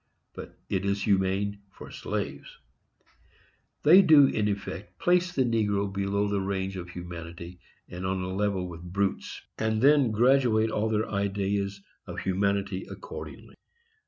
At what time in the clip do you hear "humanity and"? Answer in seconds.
6.89-8.03